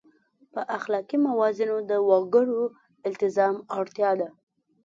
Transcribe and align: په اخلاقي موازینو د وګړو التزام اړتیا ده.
په 0.53 0.61
اخلاقي 0.77 1.17
موازینو 1.27 1.77
د 1.89 1.91
وګړو 2.09 2.61
التزام 3.09 3.55
اړتیا 3.79 4.11
ده. 4.19 4.27